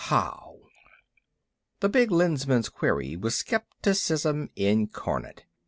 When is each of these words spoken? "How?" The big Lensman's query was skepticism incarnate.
"How?" 0.05 0.55
The 1.81 1.87
big 1.87 2.09
Lensman's 2.09 2.69
query 2.69 3.15
was 3.15 3.35
skepticism 3.35 4.49
incarnate. 4.55 5.45